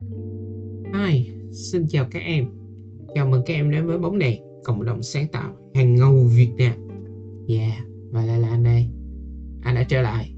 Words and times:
Hi, 0.00 1.30
xin 1.52 1.86
chào 1.88 2.06
các 2.10 2.22
em. 2.22 2.46
Chào 3.14 3.26
mừng 3.26 3.42
các 3.46 3.54
em 3.54 3.70
đến 3.70 3.86
với 3.86 3.98
bóng 3.98 4.18
đèn, 4.18 4.42
cộng 4.64 4.84
đồng 4.84 5.02
sáng 5.02 5.26
tạo 5.32 5.52
hàng 5.74 5.94
ngầu 5.94 6.24
Việt 6.24 6.48
Nam. 6.58 6.72
Yeah, 7.48 7.72
và 8.10 8.24
lại 8.24 8.40
là 8.40 8.48
anh 8.48 8.62
đây. 8.62 8.86
Anh 9.62 9.74
đã 9.74 9.82
trở 9.82 10.02
lại. 10.02 10.34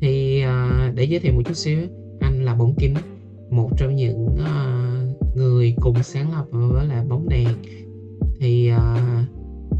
Thì 0.00 0.42
uh, 0.44 0.94
để 0.94 1.04
giới 1.04 1.20
thiệu 1.20 1.32
một 1.34 1.42
chút 1.44 1.54
xíu, 1.54 1.78
anh 2.20 2.44
là 2.44 2.54
Bóng 2.54 2.74
Kính, 2.78 2.94
một 3.50 3.70
trong 3.78 3.94
những 3.94 4.26
uh, 4.26 5.36
người 5.36 5.74
cùng 5.80 6.02
sáng 6.02 6.32
lập 6.32 6.44
với 6.50 6.86
là 6.86 7.04
bóng 7.08 7.28
đèn. 7.28 7.48
Thì 8.40 8.70
uh, 8.72 8.78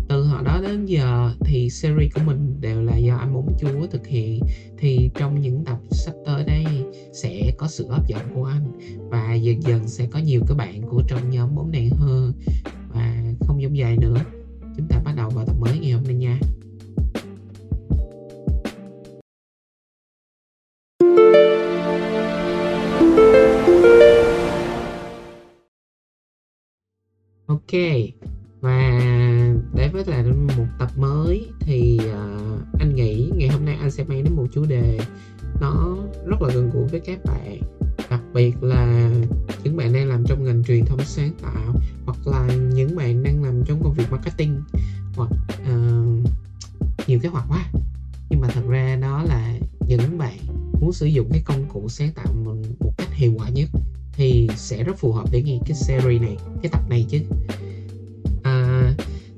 từ 0.08 0.22
hồi 0.22 0.42
đó 0.44 0.60
đến 0.62 0.86
giờ 0.86 1.30
thì 1.40 1.70
series 1.70 2.14
của 2.14 2.20
mình 2.26 2.60
đều 2.60 2.82
là 2.82 2.96
do 2.96 3.16
anh 3.16 3.34
bóng 3.34 3.56
chúa 3.58 3.86
thực 3.90 4.06
hiện 4.06 4.40
thì 4.78 5.10
trong 5.14 5.40
những 5.40 5.64
tập 5.64 5.78
sắp 5.90 6.12
tới 6.26 6.44
đây 6.44 6.64
sẽ 7.16 7.52
có 7.58 7.68
sự 7.68 7.88
hấp 7.88 8.06
dẫn 8.06 8.20
của 8.34 8.44
anh. 8.44 8.72
Và 9.10 9.34
dần 9.34 9.62
dần 9.62 9.88
sẽ 9.88 10.06
có 10.10 10.18
nhiều 10.18 10.40
các 10.48 10.56
bạn 10.56 10.82
của 10.82 11.02
trong 11.08 11.30
nhóm 11.30 11.54
bóng 11.54 11.70
đèn 11.70 11.90
hơn 11.90 12.32
và 12.88 13.22
không 13.40 13.62
giống 13.62 13.76
dài 13.76 13.96
nữa. 13.96 14.16
Chúng 14.76 14.86
ta 14.88 15.02
bắt 15.04 15.12
đầu 15.16 15.30
vào 15.30 15.46
tập 15.46 15.56
mới 15.60 15.78
ngày 15.78 15.92
hôm 15.92 16.04
nay 16.04 16.14
nha. 16.14 16.38
Ok. 27.46 27.72
Và 28.60 29.00
để 29.74 29.88
với 29.88 30.04
lại 30.06 30.22
một 30.56 30.66
tập 30.78 30.90
mới 30.96 31.46
thì 31.60 32.00
uh, 32.04 32.80
anh 32.80 32.94
nghĩ 32.94 33.30
ngày 33.36 33.48
hôm 33.48 33.64
nay 33.64 33.76
anh 33.80 33.90
sẽ 33.90 34.04
mang 34.04 34.24
đến 34.24 34.32
một 34.32 34.46
chủ 34.52 34.64
đề 34.64 34.98
nó 35.60 35.96
rất 36.26 36.42
là 36.42 36.48
gần 36.54 36.70
gũi 36.74 36.84
với 36.86 37.00
các 37.00 37.18
bạn. 37.24 37.60
Đặc 38.10 38.20
biệt 38.34 38.62
là 38.62 39.10
những 39.64 39.76
bạn 39.76 39.92
đang 39.92 40.08
làm 40.08 40.24
trong 40.26 40.44
ngành 40.44 40.64
truyền 40.64 40.84
thông 40.84 41.04
sáng 41.04 41.32
tạo 41.42 41.74
hoặc 42.04 42.26
là 42.26 42.48
những 42.74 42.96
bạn 42.96 43.22
đang 43.22 43.44
làm 43.44 43.62
trong 43.66 43.82
công 43.82 43.94
việc 43.94 44.10
marketing 44.10 44.62
hoặc 45.16 45.30
uh, 45.62 46.28
nhiều 47.06 47.18
kế 47.22 47.28
hoạch 47.28 47.44
quá. 47.48 47.64
Nhưng 48.30 48.40
mà 48.40 48.48
thật 48.48 48.62
ra 48.68 48.96
đó 48.96 49.22
là 49.22 49.58
những 49.88 50.18
bạn 50.18 50.38
muốn 50.80 50.92
sử 50.92 51.06
dụng 51.06 51.28
cái 51.32 51.42
công 51.44 51.68
cụ 51.68 51.88
sáng 51.88 52.12
tạo 52.12 52.34
mình 52.44 52.62
một 52.80 52.92
cách 52.98 53.12
hiệu 53.12 53.32
quả 53.38 53.48
nhất 53.48 53.68
thì 54.12 54.48
sẽ 54.56 54.84
rất 54.84 54.98
phù 54.98 55.12
hợp 55.12 55.28
để 55.32 55.42
nghe 55.42 55.58
cái 55.66 55.76
series 55.76 56.22
này 56.22 56.36
cái 56.62 56.70
tập 56.72 56.80
này 56.88 57.06
chứ. 57.08 57.20
À, 58.42 58.92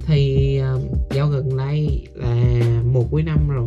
thì 0.06 0.56
ờ, 0.56 0.74
uh, 0.74 1.12
giao 1.14 1.28
gần 1.28 1.56
đây 1.56 2.06
là 2.14 2.82
một 2.84 3.04
cuối 3.10 3.22
năm 3.22 3.48
rồi 3.48 3.57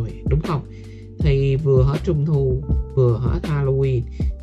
vừa 1.64 1.84
hết 1.84 1.98
trung 2.04 2.26
thu 2.26 2.62
vừa 2.96 3.18
hết 3.18 3.40
halloween 3.44 4.02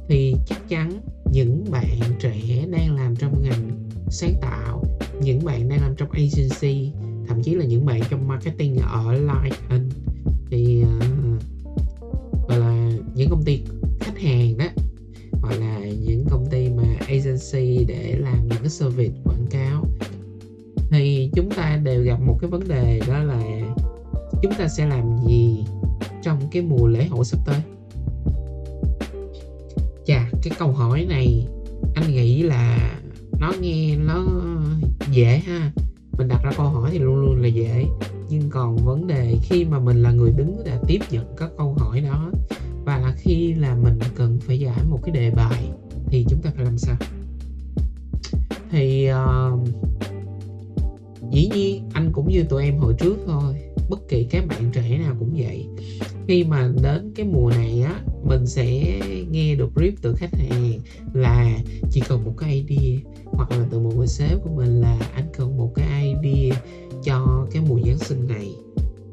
thì 0.09 0.35
chắc 0.47 0.69
chắn 0.69 1.01
những 1.33 1.65
bạn 1.71 2.01
trẻ 2.21 2.67
đang 2.71 2.97
làm 2.97 3.17
trong 3.17 3.43
ngành 3.43 3.89
sáng 4.11 4.35
tạo 4.41 4.85
những 5.23 5.45
bạn 5.45 5.69
đang 5.69 5.81
làm 5.83 5.95
trong 5.97 6.11
agency 6.11 6.93
thậm 7.29 7.43
chí 7.43 7.55
là 7.55 7.65
những 7.65 7.87
bạn 7.87 8.01
trong 8.11 8.29
marketing 8.29 8.79
ở 8.79 9.13
like 9.13 9.57
anh 9.69 9.89
thì 10.51 10.83
uh, 10.83 11.39
gọi 12.49 12.59
là 12.59 12.91
những 13.15 13.31
công 13.31 13.43
ty 13.45 13.63
khách 14.01 14.19
hàng 14.19 14.59
đó 14.59 14.67
gọi 15.43 15.59
là 15.59 15.79
những 15.79 16.25
công 16.31 16.47
ty 16.51 16.69
mà 16.69 16.83
agency 17.09 17.85
để 17.85 18.17
làm 18.19 18.49
những 18.49 18.59
cái 18.61 18.69
service 18.69 19.15
quảng 19.25 19.47
cáo. 19.51 19.85
Thì 20.91 21.31
chúng 21.35 21.51
ta 21.51 21.81
đều 21.83 22.03
gặp 22.03 22.21
một 22.21 22.39
cái 22.41 22.51
vấn 22.51 22.69
đề 22.69 23.01
đó 23.09 23.19
là 23.19 23.43
chúng 24.43 24.53
ta 24.59 24.69
sẽ 24.69 24.87
làm 24.87 25.17
gì? 25.27 25.65
Trong 26.23 26.39
cái 26.51 26.63
mùa 26.63 26.87
lễ 26.87 27.07
hội 27.07 27.25
sắp 27.25 27.39
tới. 27.47 27.61
Chà 30.07 30.31
cái 30.43 30.53
câu 30.59 30.73
hỏi 30.73 31.07
này 31.09 31.47
anh 31.95 32.11
nghĩ 32.13 32.43
là 32.43 32.93
nó 33.41 33.53
nghe 33.61 33.97
nó 33.97 34.27
dễ 35.11 35.39
ha. 35.39 35.73
Mình 36.19 36.29
đặt 36.29 36.41
ra 36.45 36.51
câu 36.57 36.67
hỏi 36.67 36.91
thì 36.93 36.99
luôn 36.99 37.17
luôn 37.17 37.43
là 37.43 37.49
dễ. 37.49 37.85
Nhưng 38.29 38.51
còn 38.51 38.77
vấn 38.77 39.07
đề 39.07 39.35
khi 39.43 39.65
mà 39.65 39.79
mình 39.79 40.03
là 40.03 40.13
người 40.13 40.33
đứng 40.37 40.63
để 40.65 40.79
tiếp 40.87 40.99
nhận 41.11 41.35
các 41.37 41.51
câu 41.59 41.75
hỏi 41.79 42.01
đó 42.01 42.31
và 42.85 42.99
là 42.99 43.15
khi 43.17 43.55
là 43.55 43.75
mình 43.75 43.99
cần 44.15 44.39
phải 44.41 44.59
giải 44.59 44.85
một 44.91 44.99
cái 45.03 45.15
đề 45.15 45.31
bài 45.31 45.71
thì 46.07 46.27
chúng 46.29 46.43
ta 46.43 46.51
phải 46.57 46.65
làm 46.65 46.79
sao? 46.79 46.97
Thì 48.71 49.11
uh, 49.11 49.69
dĩ 51.33 51.49
nhiên 51.55 51.89
anh 51.93 52.13
cũng 52.13 52.29
như 52.29 52.43
tụi 52.43 52.65
em 52.65 52.79
hồi 52.79 52.95
trước 52.99 53.17
thôi 53.27 53.55
bất 53.91 54.09
kỳ 54.09 54.25
các 54.31 54.47
bạn 54.47 54.71
trẻ 54.73 54.99
nào 54.99 55.15
cũng 55.19 55.35
vậy 55.37 55.67
khi 56.29 56.45
mà 56.45 56.71
đến 56.83 57.13
cái 57.15 57.27
mùa 57.27 57.51
này 57.51 57.83
á 57.83 58.01
mình 58.25 58.47
sẽ 58.47 58.99
nghe 59.31 59.55
được 59.55 59.71
brief 59.75 59.93
từ 60.03 60.15
khách 60.15 60.35
hàng 60.35 60.79
là 61.13 61.59
chỉ 61.91 62.01
cần 62.09 62.25
một 62.25 62.33
cái 62.39 62.65
idea 62.69 63.01
hoặc 63.25 63.51
là 63.51 63.67
từ 63.71 63.79
một 63.79 63.93
người 63.97 64.07
sếp 64.07 64.39
của 64.45 64.51
mình 64.57 64.81
là 64.81 64.99
anh 65.15 65.25
cần 65.37 65.57
một 65.57 65.73
cái 65.75 66.15
idea 66.23 66.61
cho 67.05 67.47
cái 67.53 67.63
mùa 67.69 67.79
giáng 67.87 67.99
sinh 67.99 68.27
này. 68.27 68.53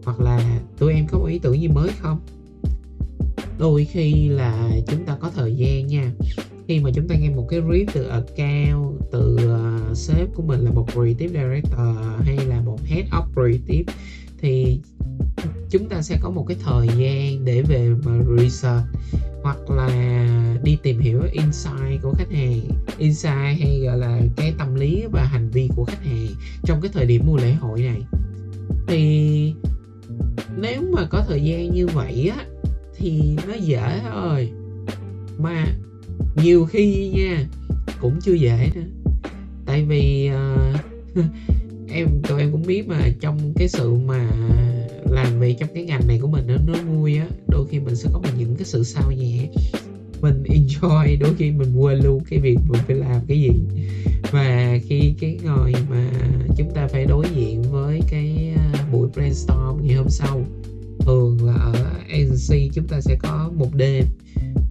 Hoặc 0.04 0.20
là 0.20 0.60
tụi 0.78 0.94
em 0.94 1.08
có 1.08 1.18
một 1.20 1.26
ý 1.26 1.40
tưởng 1.40 1.62
gì 1.62 1.68
mới 1.68 1.90
không? 2.00 2.20
Đôi 3.60 3.86
khi 3.86 4.30
là 4.30 4.72
chúng 4.88 5.06
ta 5.06 5.18
có 5.20 5.32
thời 5.36 5.56
gian 5.56 5.88
nha. 5.88 6.12
Khi 6.68 6.80
mà 6.80 6.90
chúng 6.94 7.08
ta 7.08 7.16
nghe 7.16 7.30
một 7.30 7.48
cái 7.50 7.62
brief 7.62 7.86
từ 7.94 8.08
account 8.08 9.00
từ 9.12 9.36
uh, 9.36 9.98
sếp 9.98 10.28
của 10.36 10.44
mình 10.44 10.60
là 10.60 10.72
một 10.72 10.88
creative 10.94 11.42
director 11.42 11.98
hay 12.20 12.38
là 12.48 12.62
một 12.62 12.80
head 12.86 13.06
of 13.06 13.24
creative 13.34 13.94
thì 14.42 14.80
chúng 15.70 15.90
ta 15.90 16.02
sẽ 16.02 16.18
có 16.22 16.30
một 16.30 16.46
cái 16.48 16.58
thời 16.64 16.88
gian 16.88 17.46
để 17.46 17.62
về 17.62 17.90
mà 18.04 18.12
research 18.38 18.86
hoặc 19.44 19.70
là 19.70 19.90
đi 20.64 20.78
tìm 20.84 21.00
hiểu 21.00 21.22
insight 21.32 22.02
của 22.02 22.14
khách 22.18 22.32
hàng. 22.32 22.62
Insight 22.98 23.60
hay 23.60 23.82
gọi 23.86 23.98
là 23.98 24.22
cái 24.36 24.54
tâm 24.58 24.76
lý 24.76 25.04
và 25.12 25.24
hành 25.24 25.50
vi 25.50 25.70
của 25.76 25.86
khách 25.86 26.04
hàng 26.06 26.28
trong 26.64 26.82
cái 26.82 26.92
thời 26.94 27.06
điểm 27.06 27.22
mùa 27.26 27.38
lễ 27.38 27.54
hội 27.54 27.82
này. 27.82 28.02
Thì 28.88 29.54
nếu 30.58 30.82
mà 30.92 31.08
có 31.10 31.26
thời 31.28 31.42
gian 31.44 31.74
như 31.74 31.88
vậy 31.88 32.32
á 32.38 32.46
thì 32.98 33.38
nó 33.48 33.54
dễ 33.54 34.00
thôi. 34.12 34.52
Mà 35.38 35.66
nhiều 36.36 36.66
khi 36.66 37.12
nha 37.16 37.46
cũng 38.02 38.20
chưa 38.22 38.34
dễ 38.34 38.70
nữa. 38.76 38.82
Tại 39.66 39.86
vì 39.86 40.32
uh, 40.34 40.80
em 41.90 42.08
tụi 42.28 42.40
em 42.40 42.52
cũng 42.52 42.64
biết 42.68 42.88
mà 42.88 43.10
trong 43.20 43.54
cái 43.56 43.68
sự 43.68 43.94
mà 43.94 44.30
làm 45.10 45.40
việc 45.40 45.56
trong 45.60 45.70
cái 45.74 45.84
ngành 45.84 46.08
này 46.08 46.20
của 46.22 46.28
mình 46.28 46.48
nó, 46.48 46.56
nó 46.68 46.74
vui 46.74 47.18
á. 47.18 47.28
Đôi 47.48 47.68
khi 47.70 47.80
mình 47.80 47.96
sẽ 47.96 48.10
có 48.14 48.22
những 48.38 48.56
cái 48.56 48.66
sự 48.66 48.84
sao 48.84 49.12
nhẹ 49.12 49.48
mình 50.22 50.44
enjoy 50.44 51.20
đôi 51.20 51.34
khi 51.38 51.52
mình 51.52 51.76
quên 51.76 52.00
luôn 52.00 52.24
cái 52.30 52.40
việc 52.40 52.58
mình 52.68 52.82
phải 52.88 52.96
làm 52.96 53.22
cái 53.28 53.42
gì. 53.42 53.52
Và 54.32 54.80
khi 54.88 55.14
cái 55.20 55.40
ngồi 55.44 55.74
mà 55.90 56.10
chúng 56.58 56.72
ta 56.76 56.88
phải 56.88 57.06
đối 57.06 57.26
diện 57.36 57.64
với 57.72 58.00
cái 58.10 58.54
à, 58.56 58.86
buổi 58.92 59.10
brainstorm 59.16 59.82
ngày 59.82 59.96
hôm 59.96 60.10
sau 60.10 60.42
thường 61.00 61.38
là 61.46 61.54
ở 61.54 61.74
agency 62.10 62.70
chúng 62.74 62.88
ta 62.88 63.02
sẽ 63.02 63.16
có 63.20 63.52
một 63.56 63.76
đêm 63.76 64.06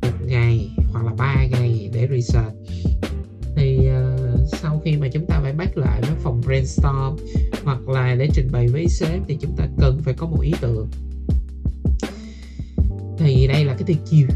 một 0.02 0.26
ngày 0.26 0.68
hoặc 0.92 1.06
là 1.06 1.12
ba 1.18 1.46
ngày 1.50 1.90
để 1.94 2.08
research. 2.10 2.54
Thì 3.56 3.78
uh, 3.78 4.48
sau 4.48 4.80
khi 4.84 4.96
mà 4.96 5.08
chúng 5.08 5.26
ta 5.26 5.40
phải 5.42 5.52
bắt 5.52 5.76
lại 5.76 6.00
với 6.00 6.10
phòng 6.22 6.40
brainstorm 6.46 7.16
hoặc 7.64 7.88
là 7.88 8.14
để 8.14 8.28
trình 8.34 8.48
bày 8.52 8.68
với 8.68 8.88
sếp 8.88 9.20
thì 9.28 9.36
chúng 9.40 9.56
ta 9.56 9.68
cần 9.78 10.00
phải 10.04 10.14
có 10.14 10.26
một 10.26 10.40
ý 10.40 10.52
tưởng. 10.60 10.88
Thì 13.18 13.46
đây 13.46 13.64
là 13.64 13.74
cái 13.74 13.82
tuyệt 13.86 13.98
chiêu 14.04 14.26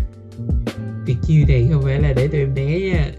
tuyệt 1.08 1.16
chiêu 1.22 1.44
này 1.48 1.68
không 1.72 1.82
phải 1.82 2.00
là 2.00 2.12
để 2.12 2.28
tụi 2.28 2.40
em 2.40 2.54
né 2.54 2.80
nha 2.80 2.98
à, 2.98 3.12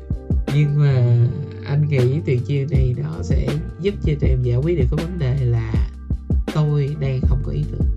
nhưng 0.56 0.80
mà 0.80 1.28
anh 1.66 1.88
nghĩ 1.90 2.20
tuyệt 2.26 2.42
chiêu 2.46 2.68
này 2.72 2.96
nó 2.98 3.24
sẽ 3.24 3.48
giúp 3.82 3.94
cho 4.04 4.14
tụi 4.20 4.30
em 4.30 4.44
giải 4.44 4.58
quyết 4.58 4.78
được 4.78 4.86
cái 4.92 5.06
vấn 5.06 5.20
đề 5.20 5.46
là 5.46 5.74
tôi 6.54 6.96
đang 7.00 7.22
không 7.22 7.42
có 7.46 7.52
ý 7.52 7.64
tưởng. 7.72 7.96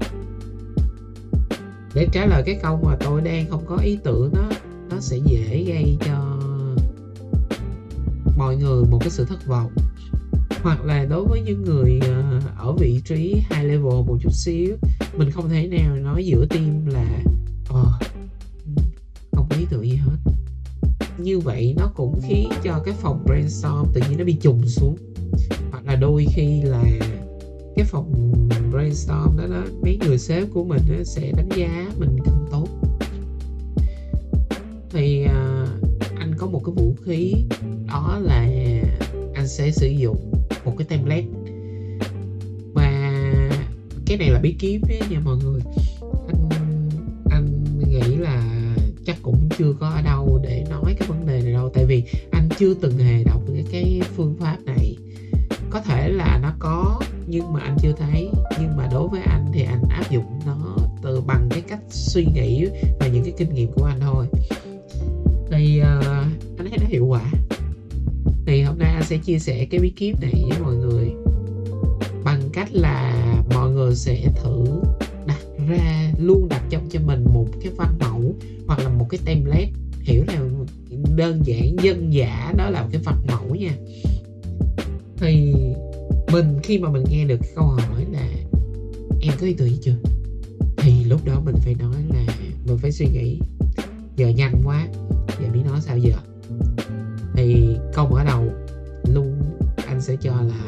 Để 1.95 2.09
trả 2.13 2.27
lời 2.27 2.43
cái 2.47 2.59
câu 2.63 2.81
mà 2.85 2.97
tôi 3.01 3.21
đang 3.21 3.51
không 3.51 3.67
có 3.67 3.77
ý 3.77 3.99
tưởng 4.05 4.33
đó, 4.35 4.51
nó 4.91 5.01
sẽ 5.01 5.17
dễ 5.17 5.65
gây 5.67 5.97
cho 6.07 6.39
mọi 8.37 8.57
người 8.57 8.85
một 8.91 8.99
cái 9.01 9.11
sự 9.11 9.25
thất 9.25 9.47
vọng 9.47 9.71
hoặc 10.63 10.85
là 10.85 11.05
đối 11.05 11.25
với 11.25 11.41
những 11.41 11.65
người 11.65 12.01
ờ, 12.03 12.41
ở 12.59 12.73
vị 12.73 13.01
trí 13.05 13.35
high 13.51 13.65
level 13.65 14.05
một 14.07 14.19
chút 14.23 14.33
xíu 14.33 14.77
mình 15.17 15.31
không 15.31 15.49
thể 15.49 15.67
nào 15.67 15.97
nói 15.97 16.27
giữa 16.27 16.47
tim 16.51 16.87
là 16.87 17.23
ờ 17.69 17.85
không 19.33 19.47
có 19.51 19.57
ý 19.57 19.67
tưởng 19.71 19.83
gì 19.83 19.95
hết. 19.95 20.17
Như 21.19 21.39
vậy 21.39 21.75
nó 21.79 21.93
cũng 21.97 22.21
khiến 22.29 22.51
cho 22.63 22.83
cái 22.85 22.95
phòng 22.95 23.25
brainstorm 23.27 23.93
tự 23.93 24.01
nhiên 24.09 24.19
nó 24.19 24.25
bị 24.25 24.33
trùng 24.33 24.67
xuống. 24.67 24.97
Hoặc 25.71 25.87
là 25.87 25.97
đôi 25.97 26.27
khi 26.35 26.63
là 26.63 26.85
cái 27.77 27.87
phòng 27.87 28.33
brainstorm 28.73 29.37
đó 29.37 29.47
đó 29.51 29.65
mấy 29.83 29.99
người 30.07 30.19
sếp 30.19 30.49
của 30.55 30.65
mình 30.65 30.83
đó, 30.89 31.05
sẽ 31.05 31.33
đánh 31.37 31.49
giá 31.57 31.91
mình 31.99 32.19
không 32.25 32.49
tốt. 32.51 32.69
Thì 34.91 35.25
uh, 35.25 35.69
anh 36.19 36.35
có 36.39 36.47
một 36.47 36.63
cái 36.65 36.75
vũ 36.75 36.95
khí 37.05 37.35
đó 37.87 38.19
là 38.23 38.49
anh 39.35 39.49
sẽ 39.49 39.71
sử 39.71 39.89
dụng 39.89 40.32
template. 40.93 41.27
Và 42.75 42.91
cái 44.07 44.17
này 44.19 44.31
là 44.31 44.39
bí 44.39 44.53
kíp 44.53 44.81
đấy 44.89 45.01
nha 45.11 45.21
mọi 45.25 45.37
người. 45.37 45.61
Anh 46.29 46.49
anh 47.31 47.79
nghĩ 47.89 48.17
là 48.17 48.43
chắc 49.07 49.17
cũng 49.23 49.49
chưa 49.59 49.73
có 49.81 49.89
ở 49.89 50.03
đâu 50.03 50.41
để 50.45 50.65
nói 50.71 50.95
cái 50.99 51.09
vấn 51.09 51.27
đề 51.27 51.43
này 51.43 51.53
đâu. 51.53 51.71
Tại 51.75 51.85
vì 51.85 52.05
anh 52.31 52.49
chưa 52.59 52.75
từng 52.75 52.99
hề 52.99 53.25
đọc 53.25 53.43
cái, 53.55 53.65
cái 53.73 54.01
phương 54.17 54.37
pháp 54.41 54.57
này. 54.65 54.97
Có 55.71 55.81
thể 55.81 56.09
là 56.09 56.39
nó 56.43 56.53
có 56.59 57.01
nhưng 57.27 57.53
mà 57.53 57.61
anh 57.61 57.77
chưa 57.83 57.93
thấy. 57.93 58.31
Nhưng 58.61 58.77
mà 58.77 58.89
đối 58.93 59.09
với 59.09 59.21
anh 59.21 59.47
thì 59.53 59.63
anh 59.63 59.83
áp 59.89 60.11
dụng 60.11 60.41
nó 60.47 60.77
từ 61.03 61.21
bằng 61.21 61.49
cái 61.51 61.61
cách 61.61 61.81
suy 61.91 62.25
nghĩ 62.25 62.67
và 63.01 63.07
những 63.07 63.25
cái 63.25 63.35
kinh 63.37 63.55
nghiệm 63.55 63.73
của 63.73 63.85
anh 63.85 64.01
thôi. 64.01 64.27
Thì 65.51 65.81
uh, 65.81 66.05
anh 66.59 66.69
thấy 66.69 66.79
nó 66.81 66.87
hiệu 66.89 67.07
quả. 67.07 67.33
Thì 68.47 68.63
hôm 68.63 68.79
nay 68.79 68.92
sẽ 69.13 69.19
chia 69.19 69.39
sẻ 69.39 69.67
cái 69.71 69.81
bí 69.81 69.91
kíp 69.91 70.21
này 70.21 70.45
với 70.49 70.59
mọi 70.61 70.77
người. 70.77 71.13
Bằng 72.25 72.41
cách 72.53 72.69
là 72.73 73.25
mọi 73.55 73.71
người 73.71 73.95
sẽ 73.95 74.33
thử 74.43 74.65
đặt 75.27 75.41
ra, 75.69 76.13
luôn 76.19 76.49
đặt 76.49 76.63
trong 76.71 76.89
cho 76.91 77.01
mình 77.01 77.25
một 77.25 77.47
cái 77.63 77.73
văn 77.77 77.99
mẫu 78.01 78.35
hoặc 78.67 78.79
là 78.79 78.89
một 78.89 79.07
cái 79.11 79.21
template. 79.25 79.71
Hiểu 80.01 80.25
là 80.27 80.41
đơn 81.17 81.43
giản, 81.45 81.77
dân 81.83 82.13
giả 82.13 82.53
đó 82.57 82.71
là 82.71 82.83
một 82.83 82.89
cái 82.93 83.01
văn 83.05 83.17
mẫu 83.29 83.55
nha. 83.55 83.75
Thì 85.17 85.55
mình, 86.33 86.59
khi 86.63 86.79
mà 86.79 86.91
mình 86.91 87.05
nghe 87.11 87.25
được 87.25 87.41
câu 87.55 87.65
hỏi 87.65 88.07
là 88.13 88.29
em 89.21 89.35
có 89.41 89.47
ý 89.47 89.55
tưởng 89.55 89.69
gì 89.69 89.79
chưa? 89.83 89.97
Thì 90.77 91.05
lúc 91.05 91.25
đó 91.25 91.41
mình 91.45 91.57
phải 91.59 91.75
nói 91.75 91.97
là, 92.15 92.27
mình 92.67 92.79
phải 92.79 92.93
suy 92.93 93.07
nghĩ. 93.07 93.39
Giờ 94.17 94.29
nhanh 94.29 94.63
quá, 94.65 94.89
giờ 95.29 95.49
biết 95.55 95.63
nói 95.67 95.81
sao 95.81 95.99
giờ? 95.99 96.15
Thì 97.35 97.67
câu 97.95 98.09
mở 98.11 98.25
đầu 98.25 98.51
sẽ 100.03 100.17
cho 100.17 100.33
là 100.33 100.63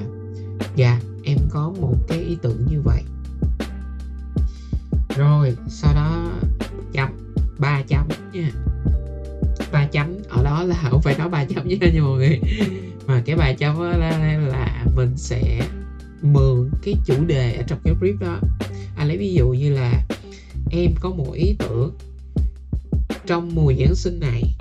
dạ 0.76 1.00
em 1.24 1.38
có 1.50 1.72
một 1.80 1.94
cái 2.08 2.18
ý 2.18 2.36
tưởng 2.42 2.66
như 2.70 2.80
vậy. 2.80 3.02
Rồi 5.16 5.56
sau 5.68 5.94
đó 5.94 6.30
chấm 6.92 7.08
ba 7.58 7.82
chấm 7.88 8.08
nha. 8.32 8.50
Ba 9.72 9.86
chấm 9.86 10.16
ở 10.28 10.44
đó 10.44 10.62
là 10.62 10.88
không 10.90 11.02
phải 11.02 11.18
nói 11.18 11.28
ba 11.28 11.44
chấm 11.44 11.68
nha 11.68 11.76
nha 11.94 12.02
mọi 12.02 12.18
người. 12.18 12.40
Mà 13.06 13.22
cái 13.26 13.36
ba 13.36 13.52
chấm 13.52 13.76
đó 13.76 13.88
là, 13.88 14.38
là 14.38 14.84
mình 14.96 15.12
sẽ 15.16 15.60
mượn 16.22 16.70
cái 16.82 16.94
chủ 17.06 17.24
đề 17.24 17.54
ở 17.54 17.62
trong 17.66 17.78
cái 17.84 17.94
brief 18.00 18.18
đó. 18.18 18.40
Anh 18.96 19.08
lấy 19.08 19.18
ví 19.18 19.34
dụ 19.34 19.48
như 19.48 19.74
là 19.74 20.02
em 20.70 20.90
có 21.00 21.10
một 21.10 21.32
ý 21.32 21.56
tưởng 21.58 21.96
trong 23.26 23.54
mùa 23.54 23.72
giáng 23.78 23.94
sinh 23.94 24.20
này 24.20 24.53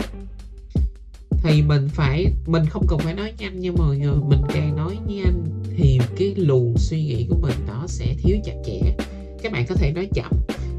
thì 1.44 1.62
mình 1.62 1.88
phải 1.94 2.28
mình 2.48 2.66
không 2.66 2.88
cần 2.88 3.00
phải 3.00 3.14
nói 3.14 3.34
nhanh 3.38 3.60
nha 3.60 3.72
mọi 3.78 3.98
người. 3.98 4.16
Mình 4.28 4.42
càng 4.54 4.76
nói 4.76 4.98
nhanh 5.08 5.44
thì 5.78 6.00
cái 6.18 6.34
luồng 6.36 6.78
suy 6.78 7.04
nghĩ 7.04 7.26
của 7.30 7.38
mình 7.42 7.56
nó 7.68 7.88
sẽ 7.88 8.16
thiếu 8.24 8.38
chặt 8.46 8.56
chẽ. 8.66 8.80
Các 9.44 9.52
bạn 9.52 9.66
có 9.70 9.76
thể 9.76 9.92
nói 9.92 10.10
chậm 10.14 10.32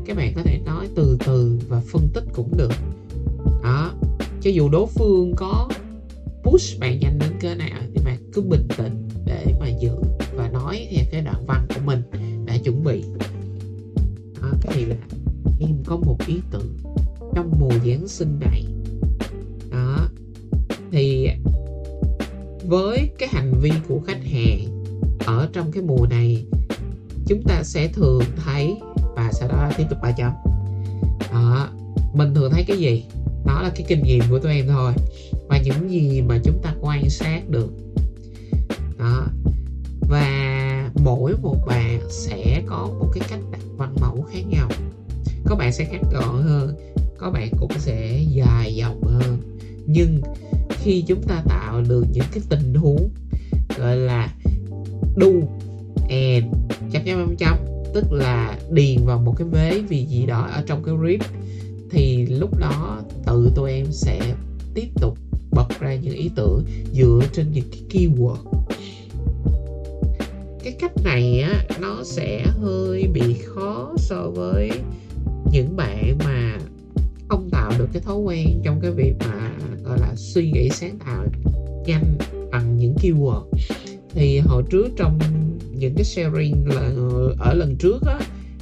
các 0.05 0.17
bạn 0.17 0.33
có 0.37 0.43
thể 0.43 0.59
nói 0.65 0.89
từ 0.95 1.19
từ 1.27 1.59
và 1.69 1.81
phân 1.81 2.09
tích 2.15 2.25
cũng 2.35 2.57
được. 2.57 2.73
Đó 3.63 3.93
cho 4.41 4.51
dù 4.51 4.69
đối 4.69 4.87
phương 4.87 5.33
có 5.37 5.69
push 6.43 6.81
bạn 6.81 6.99
nhanh 7.01 7.19
đến 7.19 7.31
cỡ 7.41 7.55
nào 7.55 7.81
thì 7.95 8.05
bạn 8.05 8.19
cứ 8.33 8.43
bình 8.43 8.69
tĩnh 8.77 9.09
để 9.25 9.45
mà 9.61 9.69
giữ 9.69 9.91
và 10.35 10.49
nói 10.49 10.89
theo 10.91 11.05
cái 11.13 11.21
đoạn 11.21 11.47
văn 11.47 11.67
của 11.69 11.81
mình 11.85 12.03
đã 12.47 12.57
chuẩn 12.65 12.85
bị. 12.85 13.05
Đó, 14.43 14.49
thì 14.63 14.85
là 14.85 14.97
em 15.61 15.77
có 15.87 15.97
một 15.97 16.17
ý 16.27 16.35
tưởng 16.51 16.77
trong 17.35 17.53
mùa 17.61 17.73
Giáng 17.87 18.09
sinh 18.09 18.39
này 18.41 18.65
thì 20.95 21.31
với 22.65 23.11
cái 23.19 23.29
hành 23.33 23.53
vi 23.61 23.73
của 23.89 24.01
khách 24.07 24.25
hàng 24.25 24.85
ở 25.27 25.49
trong 25.53 25.73
cái 25.73 25.83
mùa 25.83 26.07
này, 26.11 26.45
chúng 27.27 27.43
ta 27.43 27.63
sẽ 27.63 27.89
thường 27.89 28.23
thấy, 28.45 28.77
và 29.17 29.31
sau 29.33 29.49
đó 29.49 29.71
tiếp 29.77 29.85
tục 29.91 29.99
ba 30.03 30.11
chấm 30.11 30.33
đó 31.33 31.59
ờ, 31.61 31.69
mình 32.15 32.35
thường 32.35 32.53
thấy 32.53 32.65
cái 32.69 32.77
gì? 32.77 33.05
Đó 33.47 33.63
là 33.63 33.71
cái 33.75 33.85
kinh 33.89 34.03
nghiệm 34.03 34.23
của 34.31 34.39
tụi 34.39 34.53
em 34.53 34.67
thôi, 34.69 34.93
và 35.49 35.59
những 35.59 35.91
gì 35.91 36.23
mà 36.23 36.39
chúng 36.45 36.63
ta 36.63 36.75
quan 36.81 37.11
sát 37.11 37.49
được. 37.49 37.73
Đó, 38.99 39.27
và 40.01 40.91
mỗi 40.95 41.37
một 41.43 41.57
bạn 41.67 42.01
sẽ 42.11 42.63
có 42.67 42.89
một 42.99 43.09
cái 43.15 43.29
cách 43.31 43.41
đặt 43.53 43.61
văn 43.77 43.95
mẫu 44.01 44.27
khác 44.33 44.43
nhau. 44.49 44.69
Có 45.45 45.57
bạn 45.57 45.73
sẽ 45.73 45.89
ngắn 45.91 46.03
gọn 46.13 46.43
hơn, 46.43 46.77
có 47.19 47.31
bạn 47.31 47.49
cũng 47.59 47.73
sẽ 47.79 48.25
dài 48.29 48.75
dòng 48.75 49.03
hơn. 49.03 49.39
Nhưng 49.87 50.23
khi 50.85 51.05
chúng 51.07 51.23
ta 51.23 51.43
tạo 51.49 51.83
được 51.89 52.05
những 52.13 52.25
cái 52.33 52.43
tình 52.49 52.75
huống, 52.75 53.09
gọi 53.79 53.97
là, 53.97 54.29
do 55.17 55.27
and 56.09 56.45
chấm 56.93 57.03
chấm 57.05 57.37
chấm, 57.37 57.57
tức 57.95 58.13
là 58.13 58.59
điền 58.71 59.05
vào 59.05 59.19
một 59.19 59.35
cái 59.39 59.49
vế 59.49 59.81
vì 59.89 60.05
gì 60.07 60.27
đó 60.27 60.49
ở 60.53 60.63
trong 60.67 60.83
cái 60.85 60.95
rip 61.07 61.21
thì 61.91 62.27
lúc 62.27 62.59
đó 62.59 63.03
tự 63.27 63.51
tụi 63.55 63.73
em 63.73 63.87
sẽ 63.91 64.35
tiếp 64.75 64.89
tục 65.01 65.19
bật 65.51 65.81
ra 65.81 65.95
những 65.95 66.15
ý 66.15 66.31
tưởng 66.37 66.65
dựa 66.93 67.21
trên 67.33 67.53
những 67.53 67.65
cái 67.71 67.83
keyword. 67.91 68.37
Cái 70.65 70.77
cách 70.81 70.93
này 71.05 71.41
á, 71.41 71.65
nó 71.81 72.01
sẽ 72.05 72.47
hơi 72.61 73.07
bị 73.13 73.35
khó 73.45 73.93
so 73.97 74.31
với 74.31 74.71
những 75.53 75.77
bạn 75.77 76.19
mà 76.25 76.59
không 77.29 77.51
tạo 77.51 77.73
được 77.79 77.89
cái 77.93 78.03
thói 78.03 78.17
quen 78.17 78.61
trong 78.65 78.81
cái 78.81 78.91
việc 78.91 79.15
mà 79.19 79.44
gọi 79.95 80.09
là 80.09 80.15
suy 80.17 80.51
nghĩ 80.51 80.69
sáng 80.71 80.99
tạo 81.07 81.25
nhanh 81.87 82.19
bằng 82.53 82.77
những 82.79 82.95
keyword. 83.03 83.45
Thì 84.15 84.39
hồi 84.39 84.63
trước 84.71 84.89
trong 84.97 85.19
những 85.73 85.95
cái 85.95 86.05
sharing 86.05 86.67
là, 86.67 86.93
ở 87.39 87.55
lần 87.55 87.77
trước 87.77 87.99
á, 88.07 88.19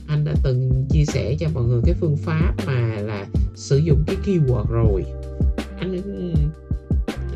anh 0.07 0.25
đã 0.25 0.35
từng 0.43 0.87
chia 0.91 1.05
sẻ 1.05 1.37
cho 1.39 1.49
mọi 1.55 1.65
người 1.65 1.81
cái 1.85 1.95
phương 2.01 2.17
pháp 2.17 2.55
mà 2.67 2.97
là 3.01 3.27
sử 3.55 3.77
dụng 3.77 4.05
cái 4.07 4.17
keyword 4.25 4.65
rồi. 4.71 5.05
Anh 5.79 6.03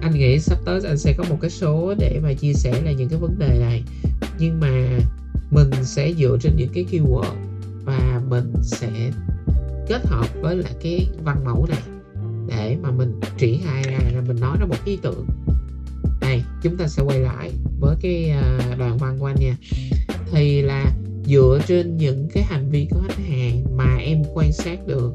anh 0.01 0.15
nghĩ 0.15 0.39
sắp 0.39 0.59
tới 0.65 0.81
anh 0.85 0.99
sẽ 0.99 1.15
có 1.19 1.25
một 1.29 1.39
cái 1.41 1.51
số 1.51 1.95
để 1.99 2.21
mà 2.23 2.33
chia 2.33 2.53
sẻ 2.53 2.83
là 2.85 2.93
những 2.93 3.09
cái 3.09 3.19
vấn 3.19 3.39
đề 3.39 3.59
này. 3.61 3.83
Nhưng 4.39 4.61
mà 4.61 4.99
mình 5.51 5.71
sẽ 5.83 6.13
dựa 6.13 6.39
trên 6.41 6.57
những 6.57 6.71
cái 6.75 6.87
keyword 6.91 7.35
và 7.85 8.21
mình 8.29 8.53
sẽ 8.63 8.91
kết 9.89 10.07
hợp 10.07 10.27
với 10.41 10.57
lại 10.57 10.73
cái 10.83 11.09
văn 11.25 11.45
mẫu 11.45 11.67
này 11.69 11.96
để 12.49 12.77
mà 12.83 12.91
mình 12.91 13.21
triển 13.39 13.61
khai 13.65 13.83
ra 13.83 13.99
là 14.15 14.21
mình 14.21 14.41
nói 14.41 14.57
ra 14.61 14.67
một 14.67 14.85
ý 14.85 14.99
tưởng. 15.03 15.27
Này 16.21 16.43
chúng 16.63 16.77
ta 16.77 16.89
sẽ 16.89 17.03
quay 17.03 17.19
lại 17.19 17.51
với 17.81 17.97
cái 18.01 18.31
à, 18.31 18.59
đoàn 18.59 18.79
đoạn 18.79 18.99
văn 18.99 19.17
của 19.19 19.27
anh 19.27 19.37
nha. 19.41 19.57
Thì 20.31 20.63
là 20.63 20.93
dựa 21.25 21.61
trên 21.67 21.97
những 21.97 22.29
cái 22.33 22.43
hành 22.43 22.71
vi 22.71 22.89
của 22.91 23.01
khách 23.09 23.25
hàng 23.29 23.77
mà 23.77 23.97
em 23.97 24.23
quan 24.35 24.53
sát 24.53 24.87
được 24.87 25.15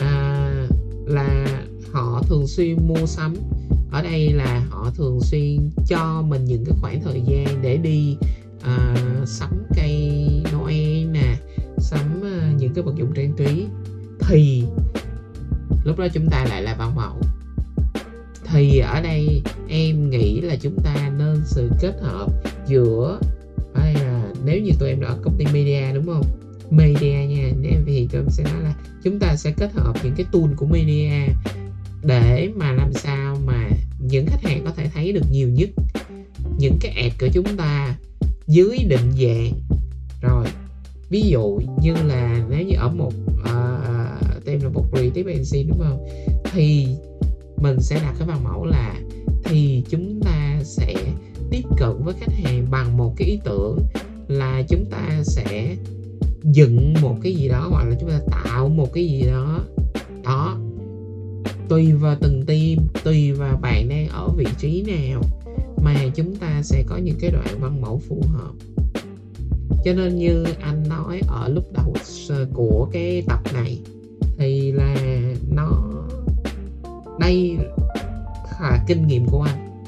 à, 0.00 0.66
là 1.06 1.46
họ 1.92 2.22
thường 2.26 2.46
xuyên 2.46 2.76
mua 2.86 3.06
sắm. 3.06 3.34
Ở 3.90 4.02
đây 4.02 4.32
là 4.32 4.66
họ 4.70 4.90
thường 4.96 5.20
xuyên 5.20 5.70
cho 5.88 6.22
mình 6.22 6.44
những 6.44 6.64
cái 6.64 6.74
khoảng 6.80 7.02
thời 7.02 7.22
gian 7.26 7.62
để 7.62 7.76
đi 7.76 8.16
à, 8.62 8.96
sắm 9.26 9.62
cây 9.76 10.24
Noel 10.52 11.04
nè 11.04 11.36
sắm 11.78 12.22
à, 12.22 12.52
những 12.58 12.74
cái 12.74 12.84
vật 12.84 12.94
dụng 12.96 13.12
trang 13.14 13.32
trí. 13.36 13.66
Thì 14.20 14.64
lúc 15.84 15.98
đó 15.98 16.08
chúng 16.08 16.28
ta 16.28 16.44
lại 16.48 16.62
là 16.62 16.74
văn 16.74 16.94
mẫu. 16.94 17.20
Thì 18.52 18.78
ở 18.78 19.00
đây 19.00 19.42
em 19.68 20.10
nghĩ 20.10 20.40
là 20.40 20.56
chúng 20.56 20.76
ta 20.84 21.10
nên 21.18 21.42
sự 21.44 21.70
kết 21.80 21.94
hợp 22.02 22.30
giữa 22.66 23.18
ở 23.74 23.84
đây 23.84 23.94
là 23.94 24.24
nếu 24.44 24.60
như 24.60 24.70
tụi 24.78 24.88
em 24.88 25.00
đã 25.00 25.08
ở 25.08 25.18
công 25.22 25.38
ty 25.38 25.44
media 25.52 25.92
đúng 25.94 26.06
không? 26.06 26.24
Media 26.70 27.26
nha 27.26 27.50
em 27.62 27.84
thì 27.86 28.08
tụi 28.12 28.20
em 28.20 28.30
sẽ 28.30 28.44
nói 28.44 28.62
là 28.62 28.74
chúng 29.02 29.18
ta 29.18 29.36
sẽ 29.36 29.50
kết 29.50 29.72
hợp 29.72 29.92
những 30.04 30.14
cái 30.16 30.26
tool 30.32 30.54
của 30.56 30.66
media 30.66 31.10
để 32.02 32.50
mà 32.56 32.72
làm 32.72 32.92
sao 32.92 33.36
mà 33.46 33.68
những 33.98 34.26
khách 34.26 34.42
hàng 34.42 34.64
có 34.64 34.70
thể 34.70 34.90
thấy 34.94 35.12
được 35.12 35.24
nhiều 35.30 35.48
nhất 35.48 35.68
những 36.58 36.78
cái 36.80 36.92
ad 36.92 37.12
của 37.20 37.28
chúng 37.32 37.56
ta 37.56 37.96
dưới 38.46 38.78
định 38.78 39.12
dạng. 39.12 39.52
Rồi, 40.22 40.46
ví 41.08 41.22
dụ 41.22 41.60
như 41.82 41.94
là 41.94 42.44
nếu 42.50 42.62
như 42.66 42.76
ở 42.76 42.88
một 42.88 43.12
tem 44.52 44.60
là 44.60 44.68
một 44.68 44.84
creative 44.90 45.32
agency, 45.32 45.62
đúng 45.68 45.78
không? 45.78 46.06
Thì 46.52 46.86
mình 47.56 47.76
sẽ 47.80 47.96
đặt 47.96 48.14
cái 48.18 48.28
văn 48.28 48.44
mẫu 48.44 48.64
là 48.64 48.94
thì 49.44 49.84
chúng 49.88 50.20
ta 50.24 50.60
sẽ 50.64 50.94
tiếp 51.50 51.62
cận 51.76 51.90
với 52.04 52.14
khách 52.20 52.32
hàng 52.32 52.66
bằng 52.70 52.96
một 52.96 53.14
cái 53.16 53.28
ý 53.28 53.40
tưởng 53.44 53.78
là 54.28 54.62
chúng 54.68 54.84
ta 54.90 55.22
sẽ 55.22 55.76
dựng 56.42 56.94
một 57.02 57.16
cái 57.22 57.34
gì 57.34 57.48
đó, 57.48 57.68
hoặc 57.70 57.84
là 57.84 57.96
chúng 58.00 58.10
ta 58.10 58.20
tạo 58.30 58.68
một 58.68 58.92
cái 58.92 59.06
gì 59.06 59.22
đó. 59.22 59.64
Đó. 60.24 60.58
Tùy 61.68 61.92
vào 61.92 62.16
từng 62.20 62.46
team, 62.46 62.86
tùy 63.04 63.32
vào 63.32 63.56
bạn 63.56 63.88
đang 63.88 64.08
ở 64.08 64.28
vị 64.36 64.46
trí 64.58 64.82
nào 64.82 65.22
mà 65.82 65.94
chúng 66.14 66.36
ta 66.36 66.62
sẽ 66.62 66.84
có 66.86 66.96
những 66.96 67.16
cái 67.20 67.30
đoạn 67.30 67.60
văn 67.60 67.80
mẫu 67.80 68.00
phù 68.08 68.22
hợp. 68.32 68.52
Cho 69.84 69.92
nên 69.92 70.18
như 70.18 70.44
anh 70.60 70.82
nói 70.88 71.20
ở 71.26 71.48
lúc 71.48 71.72
đầu 71.72 71.94
của 72.54 72.88
cái 72.92 73.22
tập 73.26 73.40
này 73.54 73.78
thì 74.38 74.72
là 74.72 74.94
nó 75.50 75.82
đây 77.20 77.56
là 78.60 78.84
kinh 78.86 79.06
nghiệm 79.06 79.26
của 79.26 79.42
anh. 79.42 79.84